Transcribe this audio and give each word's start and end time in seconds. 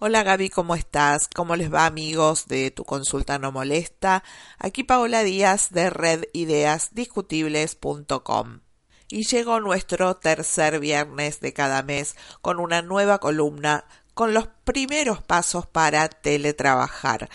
Hola 0.00 0.22
Gaby, 0.22 0.48
¿cómo 0.48 0.76
estás? 0.76 1.26
¿Cómo 1.26 1.56
les 1.56 1.74
va 1.74 1.84
amigos 1.84 2.46
de 2.46 2.70
Tu 2.70 2.84
Consulta 2.84 3.40
No 3.40 3.50
Molesta? 3.50 4.22
Aquí 4.56 4.84
Paola 4.84 5.24
Díaz 5.24 5.70
de 5.70 5.90
redideasdiscutibles.com. 5.90 8.60
Y 9.08 9.24
llegó 9.24 9.58
nuestro 9.58 10.14
tercer 10.14 10.78
viernes 10.78 11.40
de 11.40 11.52
cada 11.52 11.82
mes 11.82 12.14
con 12.42 12.60
una 12.60 12.80
nueva 12.80 13.18
columna 13.18 13.86
con 14.14 14.34
los 14.34 14.46
primeros 14.62 15.20
pasos 15.24 15.66
para 15.66 16.08
teletrabajar. 16.08 17.28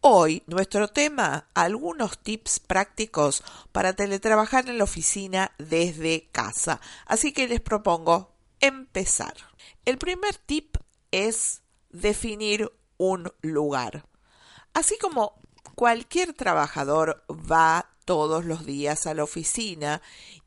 Hoy 0.00 0.44
nuestro 0.46 0.86
tema, 0.86 1.48
algunos 1.52 2.20
tips 2.20 2.60
prácticos 2.60 3.42
para 3.72 3.94
teletrabajar 3.94 4.68
en 4.68 4.78
la 4.78 4.84
oficina 4.84 5.50
desde 5.58 6.28
casa. 6.30 6.80
Así 7.06 7.32
que 7.32 7.48
les 7.48 7.60
propongo 7.60 8.36
empezar. 8.60 9.34
El 9.84 9.98
primer 9.98 10.36
tip 10.36 10.76
es 11.10 11.62
definir 11.90 12.72
un 12.96 13.32
lugar. 13.40 14.06
Así 14.74 14.98
como 14.98 15.34
cualquier 15.74 16.32
trabajador 16.32 17.24
va 17.30 17.90
todos 18.04 18.44
los 18.44 18.64
días 18.64 19.06
a 19.06 19.14
la 19.14 19.24
oficina 19.24 20.02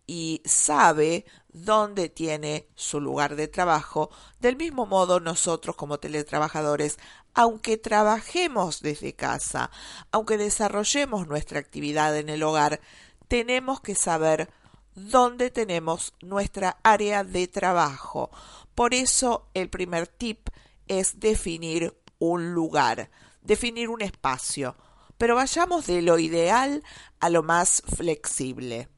y 0.07 0.41
sabe 0.45 1.25
dónde 1.53 2.09
tiene 2.09 2.67
su 2.75 2.99
lugar 2.99 3.35
de 3.35 3.47
trabajo, 3.47 4.09
del 4.39 4.57
mismo 4.57 4.85
modo 4.85 5.19
nosotros 5.19 5.75
como 5.75 5.99
teletrabajadores, 5.99 6.97
aunque 7.33 7.77
trabajemos 7.77 8.81
desde 8.81 9.13
casa, 9.13 9.71
aunque 10.11 10.37
desarrollemos 10.37 11.27
nuestra 11.27 11.59
actividad 11.59 12.17
en 12.17 12.29
el 12.29 12.43
hogar, 12.43 12.81
tenemos 13.27 13.79
que 13.79 13.95
saber 13.95 14.49
dónde 14.95 15.49
tenemos 15.49 16.13
nuestra 16.21 16.77
área 16.83 17.23
de 17.23 17.47
trabajo. 17.47 18.31
Por 18.75 18.93
eso 18.93 19.47
el 19.53 19.69
primer 19.69 20.07
tip 20.07 20.49
es 20.91 21.21
definir 21.21 21.97
un 22.19 22.53
lugar, 22.53 23.09
definir 23.41 23.87
un 23.87 24.01
espacio, 24.01 24.75
pero 25.17 25.35
vayamos 25.35 25.87
de 25.87 26.01
lo 26.01 26.19
ideal 26.19 26.83
a 27.21 27.29
lo 27.29 27.43
más 27.43 27.81
flexible. 27.95 28.89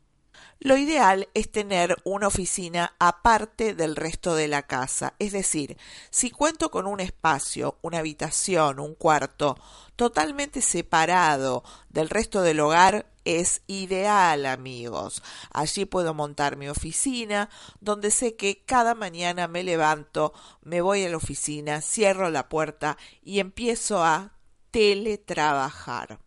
Lo 0.59 0.75
ideal 0.75 1.29
es 1.35 1.51
tener 1.51 1.95
una 2.03 2.27
oficina 2.27 2.95
aparte 2.97 3.75
del 3.75 3.95
resto 3.95 4.33
de 4.33 4.47
la 4.47 4.63
casa, 4.63 5.13
es 5.19 5.33
decir, 5.33 5.77
si 6.09 6.31
cuento 6.31 6.71
con 6.71 6.87
un 6.87 6.99
espacio, 6.99 7.77
una 7.83 7.99
habitación, 7.99 8.79
un 8.79 8.95
cuarto 8.95 9.55
totalmente 9.95 10.61
separado 10.61 11.63
del 11.89 12.09
resto 12.09 12.41
del 12.41 12.59
hogar, 12.59 13.12
es 13.25 13.61
ideal, 13.67 14.45
amigos. 14.45 15.23
Allí 15.51 15.85
puedo 15.85 16.13
montar 16.13 16.57
mi 16.57 16.69
oficina, 16.69 17.49
donde 17.79 18.11
sé 18.11 18.35
que 18.35 18.63
cada 18.63 18.95
mañana 18.95 19.47
me 19.47 19.63
levanto, 19.63 20.33
me 20.61 20.81
voy 20.81 21.03
a 21.03 21.09
la 21.09 21.17
oficina, 21.17 21.81
cierro 21.81 22.29
la 22.29 22.49
puerta 22.49 22.97
y 23.21 23.39
empiezo 23.39 24.03
a 24.03 24.33
teletrabajar. 24.71 26.19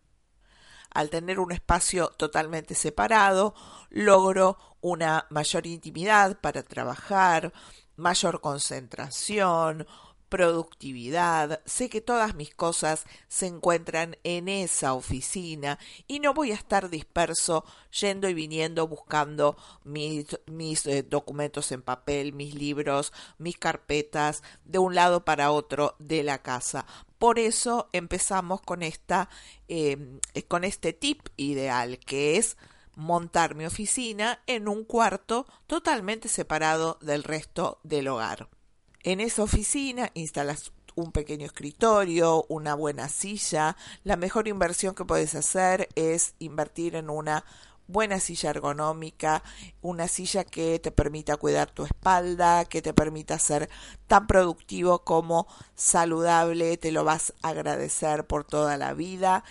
Al 0.89 1.09
tener 1.09 1.39
un 1.39 1.51
espacio 1.51 2.07
totalmente 2.17 2.73
separado, 2.73 3.53
logro 3.89 4.57
una 4.81 5.27
mayor 5.29 5.67
intimidad 5.67 6.39
para 6.39 6.63
trabajar, 6.63 7.53
mayor 7.97 8.41
concentración, 8.41 9.85
productividad, 10.29 11.61
sé 11.65 11.89
que 11.89 12.01
todas 12.01 12.35
mis 12.35 12.53
cosas 12.53 13.05
se 13.27 13.47
encuentran 13.47 14.17
en 14.23 14.49
esa 14.49 14.93
oficina 14.93 15.79
y 16.07 16.19
no 16.19 16.33
voy 16.33 16.51
a 16.51 16.55
estar 16.55 16.89
disperso 16.89 17.63
yendo 17.91 18.27
y 18.29 18.33
viniendo 18.33 18.87
buscando 18.87 19.57
mis, 19.83 20.25
mis 20.45 20.85
eh, 20.85 21.03
documentos 21.03 21.71
en 21.71 21.81
papel, 21.81 22.33
mis 22.33 22.55
libros, 22.55 23.13
mis 23.37 23.57
carpetas 23.57 24.43
de 24.65 24.79
un 24.79 24.95
lado 24.95 25.23
para 25.25 25.51
otro 25.51 25.95
de 25.99 26.23
la 26.23 26.41
casa. 26.41 26.85
Por 27.17 27.39
eso 27.39 27.89
empezamos 27.93 28.61
con 28.61 28.83
esta 28.83 29.29
em, 29.67 30.19
con 30.47 30.63
este 30.63 30.93
tip 30.93 31.29
ideal 31.35 31.99
que 31.99 32.37
es 32.37 32.57
montar 32.95 33.55
mi 33.55 33.65
oficina 33.65 34.41
en 34.47 34.67
un 34.67 34.83
cuarto 34.83 35.45
totalmente 35.67 36.29
separado 36.29 36.97
del 37.01 37.23
resto 37.23 37.79
del 37.83 38.07
hogar. 38.07 38.49
En 39.03 39.19
esa 39.21 39.43
oficina 39.43 40.11
instalas 40.15 40.71
un 40.95 41.11
pequeño 41.11 41.45
escritorio, 41.45 42.45
una 42.49 42.73
buena 42.73 43.07
silla. 43.07 43.77
La 44.03 44.17
mejor 44.17 44.47
inversión 44.47 44.95
que 44.95 45.05
puedes 45.05 45.35
hacer 45.35 45.89
es 45.95 46.33
invertir 46.39 46.95
en 46.95 47.09
una 47.09 47.45
buena 47.87 48.19
silla 48.19 48.49
ergonómica, 48.49 49.43
una 49.81 50.07
silla 50.07 50.43
que 50.43 50.79
te 50.79 50.91
permita 50.91 51.37
cuidar 51.37 51.71
tu 51.71 51.85
espalda, 51.85 52.65
que 52.65 52.81
te 52.81 52.93
permita 52.93 53.39
ser 53.39 53.69
tan 54.07 54.27
productivo 54.27 54.99
como 54.99 55.47
saludable, 55.75 56.77
te 56.77 56.91
lo 56.91 57.03
vas 57.03 57.33
a 57.41 57.49
agradecer 57.49 58.27
por 58.27 58.43
toda 58.43 58.77
la 58.77 58.93
vida. 58.93 59.43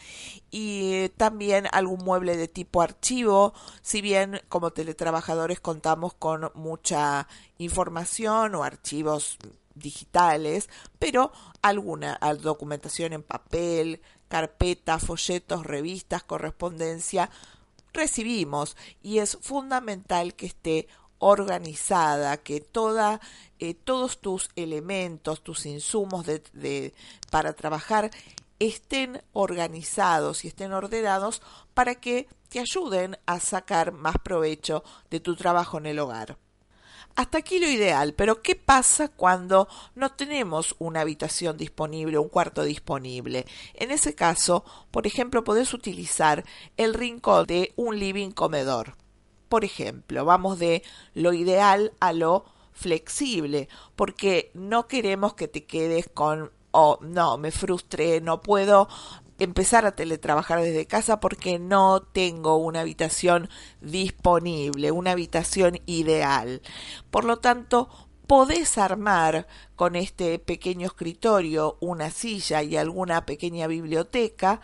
Y 0.51 1.09
también 1.17 1.67
algún 1.73 2.05
mueble 2.05 2.37
de 2.37 2.49
tipo 2.49 2.83
archivo, 2.83 3.55
si 3.83 4.01
bien 4.01 4.41
como 4.49 4.71
teletrabajadores 4.71 5.61
contamos 5.61 6.15
con 6.15 6.51
mucha 6.55 7.29
información 7.59 8.55
o 8.55 8.65
archivos 8.65 9.39
digitales, 9.75 10.69
pero 10.99 11.33
alguna 11.63 12.19
documentación 12.41 13.13
en 13.13 13.23
papel, 13.23 14.01
carpetas, 14.29 15.05
folletos, 15.05 15.65
revistas, 15.65 16.23
correspondencia, 16.23 17.31
recibimos 17.97 18.77
y 19.03 19.19
es 19.19 19.39
fundamental 19.41 20.35
que 20.35 20.47
esté 20.47 20.89
organizada, 21.19 22.37
que 22.37 22.61
toda, 22.61 23.21
eh, 23.59 23.75
todos 23.75 24.21
tus 24.21 24.51
elementos, 24.55 25.43
tus 25.43 25.67
insumos 25.67 26.27
de, 26.27 26.95
para 27.31 27.55
trabajar 27.55 28.11
estén 28.59 29.23
organizados 29.33 30.45
y 30.45 30.49
estén 30.49 30.73
ordenados 30.73 31.43
para 31.75 31.95
que 31.95 32.29
te 32.49 32.61
ayuden 32.61 33.19
a 33.27 33.41
sacar 33.41 33.93
más 33.93 34.17
provecho 34.23 34.83
de 35.11 35.21
tu 35.21 35.37
trabajo 35.37 35.79
en 35.79 35.87
el 35.87 35.99
hogar. 35.99 36.39
Hasta 37.17 37.39
aquí 37.39 37.59
lo 37.59 37.67
ideal, 37.67 38.13
pero 38.13 38.43
¿qué 38.43 38.55
pasa 38.57 39.09
cuando 39.09 39.69
no 39.95 40.13
tenemos 40.13 40.77
una 40.79 41.01
habitación 41.01 41.57
disponible, 41.57 42.19
un 42.19 42.29
cuarto 42.29 42.63
disponible? 42.63 43.47
En 43.73 43.91
ese 43.91 44.15
caso, 44.15 44.67
por 44.91 45.07
ejemplo, 45.07 45.43
podés 45.43 45.73
utilizar 45.73 46.45
el 46.77 46.93
rincón 46.93 47.47
de 47.47 47.73
un 47.77 47.99
living 47.99 48.33
comedor. 48.33 48.97
Por 49.49 49.65
ejemplo, 49.65 50.27
vamos 50.27 50.59
de 50.59 50.83
lo 51.15 51.33
ideal 51.33 51.95
a 52.01 52.13
lo 52.13 52.45
flexible, 52.73 53.71
porque 53.97 54.51
no 54.53 54.87
queremos 54.87 55.33
que 55.33 55.49
te 55.49 55.65
quedes 55.65 56.11
con 56.13 56.53
oh, 56.73 56.99
no, 57.01 57.39
me 57.39 57.51
frustré, 57.51 58.21
no 58.21 58.43
puedo 58.43 58.89
empezar 59.39 59.87
a 59.87 59.95
teletrabajar 59.95 60.63
desde 60.63 60.87
casa 60.87 61.21
porque 61.21 61.59
no 61.59 62.01
tengo 62.01 62.57
una 62.57 62.81
habitación 62.81 63.49
disponible, 63.81 64.91
una 64.91 65.13
habitación 65.13 65.81
ideal. 65.87 66.63
Por 67.11 67.25
lo 67.25 67.39
tanto, 67.39 67.89
podés 68.27 68.79
armar 68.79 69.47
con 69.77 69.97
este 69.97 70.39
pequeño 70.39 70.87
escritorio 70.87 71.77
una 71.81 72.11
silla 72.11 72.63
y 72.63 72.77
alguna 72.77 73.27
pequeña 73.27 73.67
biblioteca 73.67 74.61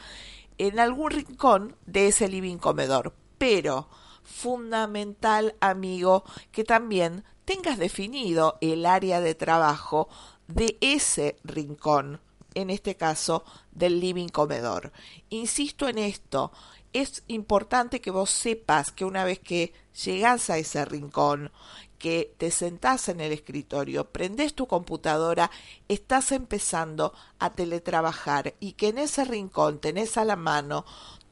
en 0.59 0.79
algún 0.79 1.11
rincón 1.11 1.77
de 1.87 2.09
ese 2.09 2.29
living 2.29 2.59
comedor. 2.59 3.15
Pero 3.39 3.89
fundamental, 4.23 5.57
amigo, 5.61 6.25
que 6.51 6.65
también 6.65 7.25
tengas 7.45 7.79
definido 7.79 8.59
el 8.61 8.87
área 8.87 9.21
de 9.21 9.35
trabajo 9.35 10.09
de 10.49 10.79
ese 10.81 11.37
rincón 11.45 12.21
en 12.55 12.71
este 12.71 12.97
caso 12.97 13.45
del 13.71 14.01
living 14.01 14.29
comedor. 14.29 14.93
Insisto 15.31 15.89
en 15.89 15.99
esto, 15.99 16.53
es 16.93 17.23
importante 17.29 18.01
que 18.01 18.11
vos 18.11 18.31
sepas 18.31 18.93
que 18.93 19.05
una 19.05 19.25
vez 19.25 19.39
que 19.39 19.73
llegás 20.05 20.51
a 20.51 20.59
ese 20.59 20.85
rincón, 20.85 21.51
que 21.99 22.35
te 22.37 22.51
sentás 22.51 23.09
en 23.09 23.21
el 23.21 23.33
escritorio, 23.33 24.11
prendés 24.11 24.55
tu 24.55 24.67
computadora, 24.67 25.51
estás 25.89 26.33
empezando 26.33 27.15
a 27.39 27.53
teletrabajar 27.53 28.55
y 28.61 28.73
que 28.73 28.89
en 28.89 28.99
ese 28.99 29.25
rincón 29.25 29.79
tenés 29.79 30.17
a 30.17 30.25
la 30.25 30.37
mano 30.37 30.85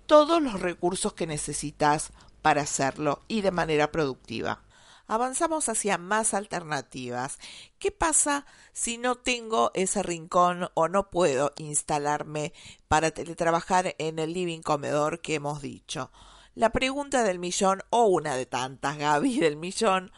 todos 0.06 0.40
los 0.40 0.60
recursos 0.60 1.12
que 1.12 1.26
necesitas 1.26 2.12
para 2.40 2.62
hacerlo 2.62 3.20
y 3.28 3.42
de 3.42 3.50
manera 3.50 3.90
productiva. 3.90 4.62
Avanzamos 5.10 5.68
hacia 5.68 5.98
más 5.98 6.34
alternativas. 6.34 7.40
¿Qué 7.80 7.90
pasa 7.90 8.46
si 8.72 8.96
no 8.96 9.16
tengo 9.16 9.72
ese 9.74 10.04
rincón 10.04 10.68
o 10.74 10.86
no 10.86 11.10
puedo 11.10 11.52
instalarme 11.56 12.52
para 12.86 13.10
teletrabajar 13.10 13.96
en 13.98 14.20
el 14.20 14.32
living 14.32 14.60
comedor 14.60 15.20
que 15.20 15.34
hemos 15.34 15.62
dicho? 15.62 16.12
La 16.54 16.70
pregunta 16.70 17.24
del 17.24 17.40
millón, 17.40 17.82
o 17.90 18.04
una 18.04 18.36
de 18.36 18.46
tantas, 18.46 18.98
Gaby, 18.98 19.40
del 19.40 19.56
millón, 19.56 20.12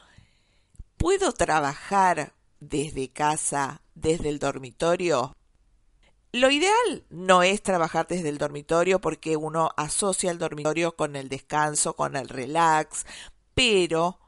¿puedo 0.98 1.32
trabajar 1.32 2.34
desde 2.60 3.10
casa, 3.10 3.80
desde 3.94 4.28
el 4.28 4.38
dormitorio? 4.38 5.34
Lo 6.32 6.50
ideal 6.50 7.06
no 7.08 7.42
es 7.42 7.62
trabajar 7.62 8.06
desde 8.08 8.28
el 8.28 8.36
dormitorio 8.36 9.00
porque 9.00 9.38
uno 9.38 9.70
asocia 9.78 10.30
el 10.30 10.38
dormitorio 10.38 10.96
con 10.96 11.16
el 11.16 11.30
descanso, 11.30 11.96
con 11.96 12.14
el 12.14 12.28
relax, 12.28 13.06
pero 13.54 14.18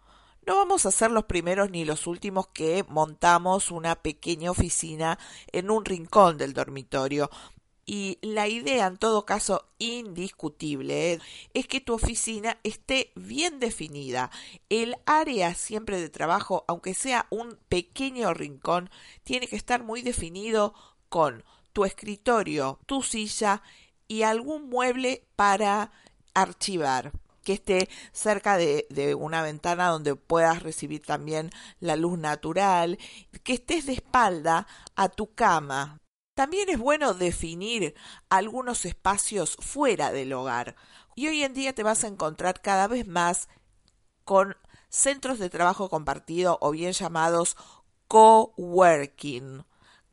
no 0.47 0.57
vamos 0.57 0.87
a 0.87 0.91
ser 0.91 1.11
los 1.11 1.25
primeros 1.25 1.71
ni 1.71 1.85
los 1.85 2.07
últimos 2.07 2.49
que 2.49 2.85
montamos 2.89 3.71
una 3.71 3.97
pequeña 3.97 4.51
oficina 4.51 5.19
en 5.53 5.71
un 5.71 5.85
rincón 5.85 6.39
del 6.39 6.53
dormitorio. 6.53 7.31
Y 7.87 8.19
la 8.23 8.49
idea, 8.49 8.87
en 8.87 8.97
todo 8.97 9.27
caso, 9.27 9.67
indiscutible, 9.79 11.21
es 11.53 11.67
que 11.67 11.81
tu 11.81 11.93
oficina 11.93 12.59
esté 12.63 13.13
bien 13.15 13.61
definida. 13.61 14.31
El 14.71 14.97
área 15.05 15.55
siempre 15.55 16.01
de 16.01 16.09
trabajo, 16.09 16.65
aunque 16.67 16.95
sea 16.95 17.27
un 17.31 17.59
pequeño 17.69 18.33
rincón, 18.33 18.91
tiene 19.23 19.49
que 19.49 19.57
estar 19.57 19.83
muy 19.83 20.01
definido 20.01 20.75
con 21.11 21.45
tu 21.75 21.85
escritorio, 21.85 22.79
tu 22.87 23.03
silla 23.03 23.63
y 24.09 24.23
algún 24.23 24.71
mueble 24.71 25.27
para 25.37 25.93
archivar 26.33 27.13
que 27.45 27.53
esté 27.53 27.89
cerca 28.13 28.57
de, 28.57 28.87
de, 28.91 29.15
una 29.15 29.43
ventana 29.43 29.89
donde 29.89 30.17
puedas 30.17 30.63
recibir 30.63 31.03
también 31.03 31.51
la 31.79 31.97
luz 31.97 32.19
natural, 32.19 32.99
que 33.45 33.55
estés 33.55 33.87
de 33.87 33.93
espalda 33.93 34.67
a 34.97 35.09
tu 35.09 35.35
cama. 35.35 36.01
También 36.35 36.69
es 36.69 36.79
bueno 36.79 37.15
definir 37.15 37.95
algunos 38.29 38.85
espacios 38.85 39.57
fuera 39.61 40.11
del 40.11 40.33
hogar. 40.33 40.75
Y 41.15 41.29
hoy 41.29 41.45
en 41.45 41.55
día 41.55 41.75
te 41.75 41.85
vas 41.85 42.03
a 42.03 42.09
encontrar 42.09 42.61
cada 42.61 42.89
vez 42.89 43.07
más 43.07 43.49
con 44.25 44.57
centros 44.89 45.39
de 45.39 45.51
trabajo 45.51 45.89
compartido 45.89 46.59
o 46.61 46.73
bien 46.73 46.93
llamados 46.93 47.57
coworking 48.09 49.65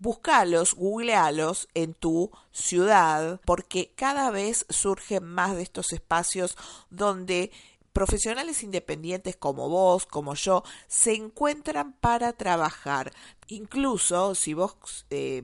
Búscalos, 0.02 0.74
googlealos 0.74 1.70
en 1.76 1.94
tu 1.94 2.32
ciudad, 2.52 3.40
porque 3.46 3.94
cada 3.96 4.32
vez 4.32 4.66
surgen 4.68 5.24
más 5.24 5.56
de 5.56 5.62
estos 5.62 5.94
espacios 5.94 6.58
donde 6.90 7.52
profesionales 7.94 8.64
independientes 8.64 9.36
como 9.36 9.70
vos, 9.70 10.08
como 10.08 10.34
yo, 10.34 10.64
se 10.88 11.14
encuentran 11.14 11.94
para 11.94 12.34
trabajar. 12.34 13.14
Incluso 13.46 14.34
si 14.34 14.56
vos 14.56 15.06
eh, 15.12 15.44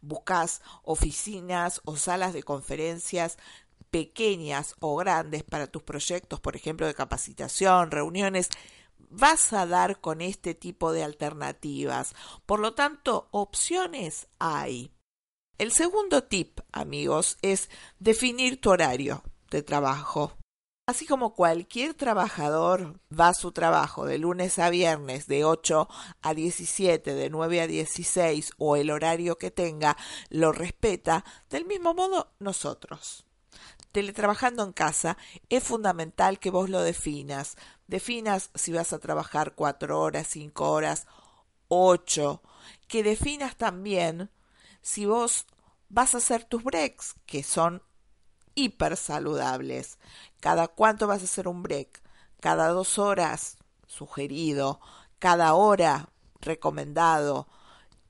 buscas 0.00 0.62
oficinas 0.84 1.82
o 1.84 1.96
salas 1.96 2.32
de 2.32 2.42
conferencias 2.42 3.36
pequeñas 3.90 4.74
o 4.80 4.96
grandes 4.96 5.42
para 5.42 5.66
tus 5.66 5.82
proyectos, 5.82 6.40
por 6.40 6.56
ejemplo, 6.56 6.86
de 6.86 6.94
capacitación, 6.94 7.90
reuniones, 7.90 8.48
vas 9.10 9.52
a 9.52 9.66
dar 9.66 10.00
con 10.00 10.20
este 10.20 10.54
tipo 10.54 10.92
de 10.92 11.04
alternativas. 11.04 12.14
Por 12.46 12.60
lo 12.60 12.74
tanto, 12.74 13.28
opciones 13.30 14.28
hay. 14.38 14.92
El 15.58 15.72
segundo 15.72 16.24
tip, 16.24 16.60
amigos, 16.72 17.36
es 17.42 17.68
definir 17.98 18.60
tu 18.60 18.70
horario 18.70 19.22
de 19.50 19.62
trabajo. 19.62 20.32
Así 20.86 21.04
como 21.04 21.34
cualquier 21.34 21.92
trabajador 21.92 22.98
va 23.12 23.28
a 23.28 23.34
su 23.34 23.52
trabajo 23.52 24.06
de 24.06 24.18
lunes 24.18 24.58
a 24.58 24.70
viernes 24.70 25.26
de 25.26 25.44
8 25.44 25.86
a 26.22 26.34
17, 26.34 27.14
de 27.14 27.28
9 27.28 27.60
a 27.60 27.66
16 27.66 28.52
o 28.56 28.76
el 28.76 28.90
horario 28.90 29.36
que 29.36 29.50
tenga, 29.50 29.98
lo 30.30 30.52
respeta, 30.52 31.26
del 31.50 31.66
mismo 31.66 31.92
modo 31.92 32.32
nosotros 32.38 33.27
teletrabajando 33.92 34.62
en 34.62 34.72
casa, 34.72 35.16
es 35.48 35.64
fundamental 35.64 36.38
que 36.38 36.50
vos 36.50 36.68
lo 36.70 36.82
definas. 36.82 37.56
Definas 37.86 38.50
si 38.54 38.72
vas 38.72 38.92
a 38.92 38.98
trabajar 38.98 39.54
cuatro 39.54 40.00
horas, 40.00 40.26
cinco 40.28 40.70
horas, 40.70 41.06
ocho. 41.68 42.42
Que 42.86 43.02
definas 43.02 43.56
también 43.56 44.30
si 44.82 45.06
vos 45.06 45.46
vas 45.88 46.14
a 46.14 46.18
hacer 46.18 46.44
tus 46.44 46.62
breaks, 46.62 47.14
que 47.26 47.42
son 47.42 47.82
hiper 48.54 48.96
saludables. 48.96 49.98
Cada 50.40 50.68
cuánto 50.68 51.06
vas 51.06 51.22
a 51.22 51.24
hacer 51.24 51.48
un 51.48 51.62
break. 51.62 52.02
Cada 52.40 52.68
dos 52.68 52.98
horas, 52.98 53.56
sugerido. 53.86 54.80
Cada 55.18 55.54
hora, 55.54 56.10
recomendado. 56.40 57.48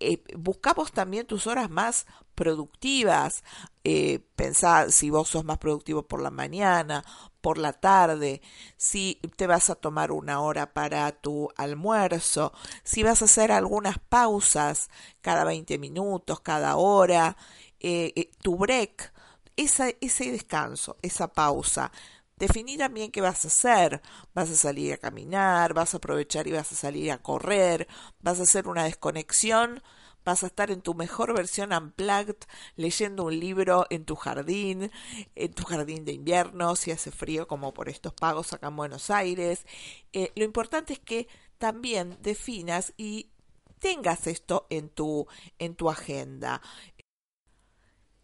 Eh, 0.00 0.22
buscamos 0.36 0.92
también 0.92 1.26
tus 1.26 1.46
horas 1.46 1.70
más 1.70 2.06
productivas. 2.34 3.42
Eh, 3.84 4.20
pensá 4.36 4.90
si 4.90 5.10
vos 5.10 5.28
sos 5.28 5.44
más 5.44 5.58
productivo 5.58 6.02
por 6.02 6.20
la 6.22 6.30
mañana, 6.30 7.04
por 7.40 7.58
la 7.58 7.72
tarde, 7.72 8.42
si 8.76 9.20
te 9.36 9.46
vas 9.46 9.70
a 9.70 9.74
tomar 9.74 10.12
una 10.12 10.40
hora 10.40 10.72
para 10.72 11.10
tu 11.12 11.48
almuerzo, 11.56 12.52
si 12.84 13.02
vas 13.02 13.22
a 13.22 13.24
hacer 13.26 13.52
algunas 13.52 13.98
pausas 13.98 14.90
cada 15.20 15.44
20 15.44 15.78
minutos, 15.78 16.40
cada 16.40 16.76
hora, 16.76 17.36
eh, 17.80 18.12
eh, 18.16 18.30
tu 18.42 18.56
break, 18.56 19.12
ese 19.56 19.96
descanso, 20.30 20.96
esa 21.02 21.28
pausa. 21.32 21.90
Definir 22.38 22.78
también 22.78 23.10
qué 23.10 23.20
vas 23.20 23.44
a 23.44 23.48
hacer. 23.48 24.00
Vas 24.34 24.50
a 24.50 24.54
salir 24.54 24.92
a 24.92 24.98
caminar, 24.98 25.74
vas 25.74 25.94
a 25.94 25.98
aprovechar 25.98 26.46
y 26.46 26.52
vas 26.52 26.72
a 26.72 26.76
salir 26.76 27.10
a 27.12 27.18
correr, 27.18 27.88
vas 28.20 28.40
a 28.40 28.44
hacer 28.44 28.68
una 28.68 28.84
desconexión 28.84 29.82
vas 30.28 30.42
a 30.42 30.48
estar 30.48 30.70
en 30.70 30.82
tu 30.82 30.92
mejor 30.94 31.34
versión 31.34 31.72
unplugged 31.72 32.36
leyendo 32.76 33.24
un 33.24 33.40
libro 33.40 33.86
en 33.88 34.04
tu 34.04 34.14
jardín, 34.14 34.90
en 35.34 35.52
tu 35.54 35.64
jardín 35.64 36.04
de 36.04 36.12
invierno, 36.12 36.76
si 36.76 36.90
hace 36.90 37.10
frío 37.10 37.48
como 37.48 37.72
por 37.72 37.88
estos 37.88 38.12
pagos 38.12 38.52
acá 38.52 38.68
en 38.68 38.76
Buenos 38.76 39.08
Aires. 39.08 39.64
Eh, 40.12 40.30
lo 40.36 40.44
importante 40.44 40.92
es 40.92 40.98
que 40.98 41.28
también 41.56 42.18
definas 42.20 42.92
y 42.98 43.30
tengas 43.78 44.26
esto 44.26 44.66
en 44.68 44.90
tu, 44.90 45.26
en 45.58 45.74
tu 45.76 45.88
agenda. 45.88 46.60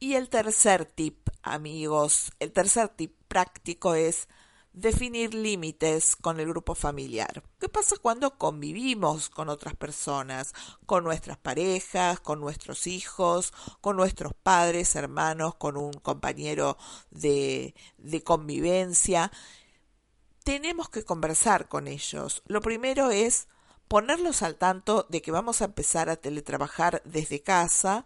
Y 0.04 0.16
el 0.16 0.28
tercer 0.28 0.84
tip, 0.84 1.30
amigos, 1.42 2.30
el 2.38 2.52
tercer 2.52 2.90
tip 2.90 3.16
práctico 3.26 3.94
es 3.94 4.28
definir 4.74 5.32
límites 5.32 6.14
con 6.14 6.38
el 6.40 6.48
grupo 6.48 6.74
familiar. 6.74 7.42
¿Qué 7.58 7.70
pasa 7.70 7.96
cuando 7.96 8.36
convivimos 8.36 9.30
con 9.30 9.48
otras 9.48 9.74
personas, 9.76 10.52
con 10.84 11.04
nuestras 11.04 11.38
parejas, 11.38 12.20
con 12.20 12.38
nuestros 12.38 12.86
hijos, 12.86 13.54
con 13.80 13.96
nuestros 13.96 14.34
padres, 14.34 14.94
hermanos, 14.94 15.54
con 15.54 15.78
un 15.78 15.94
compañero 15.94 16.76
de, 17.10 17.74
de 17.96 18.22
convivencia? 18.22 19.32
Tenemos 20.44 20.90
que 20.90 21.04
conversar 21.04 21.66
con 21.66 21.88
ellos. 21.88 22.42
Lo 22.44 22.60
primero 22.60 23.10
es 23.10 23.48
ponerlos 23.88 24.42
al 24.42 24.56
tanto 24.56 25.06
de 25.08 25.22
que 25.22 25.30
vamos 25.30 25.62
a 25.62 25.64
empezar 25.64 26.10
a 26.10 26.16
teletrabajar 26.16 27.00
desde 27.06 27.42
casa, 27.42 28.04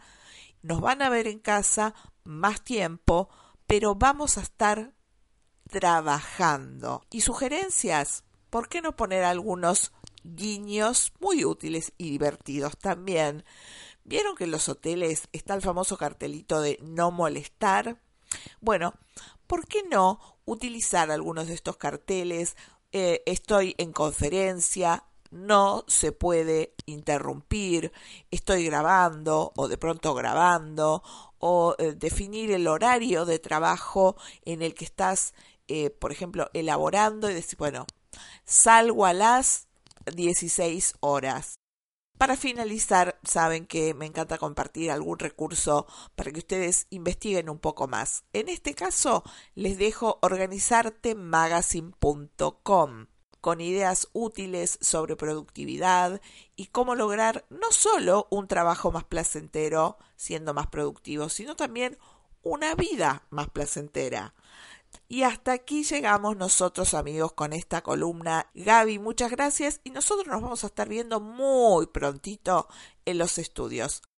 nos 0.62 0.80
van 0.80 1.02
a 1.02 1.10
ver 1.10 1.26
en 1.26 1.38
casa 1.38 1.94
más 2.24 2.62
tiempo, 2.62 3.28
pero 3.66 3.94
vamos 3.94 4.38
a 4.38 4.42
estar 4.42 4.92
trabajando. 5.70 7.02
Y 7.10 7.20
sugerencias, 7.20 8.24
¿por 8.50 8.68
qué 8.68 8.82
no 8.82 8.96
poner 8.96 9.24
algunos 9.24 9.92
guiños 10.24 11.12
muy 11.20 11.44
útiles 11.44 11.92
y 11.98 12.10
divertidos 12.10 12.76
también? 12.78 13.44
¿Vieron 14.04 14.36
que 14.36 14.44
en 14.44 14.50
los 14.50 14.68
hoteles 14.68 15.28
está 15.32 15.54
el 15.54 15.62
famoso 15.62 15.98
cartelito 15.98 16.60
de 16.60 16.78
no 16.82 17.10
molestar? 17.10 18.00
Bueno, 18.60 18.94
¿por 19.46 19.66
qué 19.66 19.82
no 19.82 20.38
utilizar 20.44 21.10
algunos 21.10 21.48
de 21.48 21.54
estos 21.54 21.76
carteles? 21.76 22.56
Eh, 22.92 23.22
estoy 23.26 23.74
en 23.76 23.92
conferencia, 23.92 25.04
no 25.30 25.84
se 25.86 26.12
puede 26.12 26.74
interrumpir, 26.86 27.92
estoy 28.30 28.64
grabando 28.64 29.52
o 29.56 29.68
de 29.68 29.78
pronto 29.78 30.14
grabando, 30.14 31.02
o 31.38 31.76
eh, 31.78 31.94
definir 31.94 32.50
el 32.50 32.66
horario 32.66 33.24
de 33.24 33.38
trabajo 33.38 34.16
en 34.44 34.62
el 34.62 34.74
que 34.74 34.84
estás 34.84 35.34
eh, 35.68 35.90
por 35.90 36.10
ejemplo, 36.12 36.48
elaborando 36.54 37.30
y 37.30 37.34
decir, 37.34 37.58
bueno, 37.58 37.86
salgo 38.44 39.04
a 39.04 39.12
las 39.12 39.68
16 40.14 40.94
horas. 41.00 41.56
Para 42.16 42.36
finalizar, 42.36 43.18
saben 43.22 43.66
que 43.66 43.92
me 43.94 44.06
encanta 44.06 44.38
compartir 44.38 44.90
algún 44.90 45.18
recurso 45.18 45.86
para 46.16 46.30
que 46.32 46.38
ustedes 46.38 46.86
investiguen 46.90 47.50
un 47.50 47.58
poco 47.58 47.86
más. 47.86 48.24
En 48.32 48.48
este 48.48 48.74
caso, 48.74 49.22
les 49.54 49.76
dejo 49.78 50.18
organizartemagazine.com 50.22 53.06
con 53.40 53.60
ideas 53.60 54.08
útiles 54.12 54.78
sobre 54.80 55.16
productividad 55.16 56.20
y 56.56 56.66
cómo 56.66 56.94
lograr 56.94 57.44
no 57.50 57.70
solo 57.70 58.26
un 58.30 58.48
trabajo 58.48 58.90
más 58.90 59.04
placentero 59.04 59.98
siendo 60.16 60.54
más 60.54 60.66
productivo, 60.66 61.28
sino 61.28 61.56
también 61.56 61.98
una 62.42 62.74
vida 62.74 63.22
más 63.30 63.48
placentera. 63.50 64.34
Y 65.06 65.22
hasta 65.22 65.52
aquí 65.52 65.84
llegamos 65.84 66.36
nosotros 66.36 66.94
amigos 66.94 67.32
con 67.32 67.52
esta 67.52 67.82
columna. 67.82 68.50
Gaby, 68.54 68.98
muchas 68.98 69.30
gracias 69.30 69.80
y 69.84 69.90
nosotros 69.90 70.26
nos 70.26 70.42
vamos 70.42 70.64
a 70.64 70.68
estar 70.68 70.88
viendo 70.88 71.20
muy 71.20 71.86
prontito 71.86 72.68
en 73.04 73.18
los 73.18 73.38
estudios. 73.38 74.02